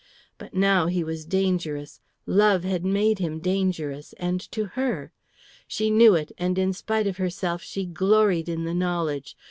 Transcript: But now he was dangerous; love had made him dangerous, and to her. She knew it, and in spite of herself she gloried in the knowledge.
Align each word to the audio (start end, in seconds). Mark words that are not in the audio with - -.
But 0.39 0.55
now 0.55 0.87
he 0.87 1.03
was 1.03 1.25
dangerous; 1.27 1.99
love 2.25 2.63
had 2.63 2.83
made 2.83 3.19
him 3.19 3.37
dangerous, 3.39 4.13
and 4.17 4.41
to 4.51 4.65
her. 4.73 5.11
She 5.67 5.91
knew 5.91 6.15
it, 6.15 6.31
and 6.39 6.57
in 6.57 6.73
spite 6.73 7.05
of 7.05 7.17
herself 7.17 7.61
she 7.61 7.85
gloried 7.85 8.49
in 8.49 8.63
the 8.63 8.73
knowledge. 8.73 9.37